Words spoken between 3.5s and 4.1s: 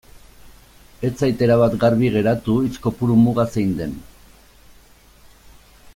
zein den.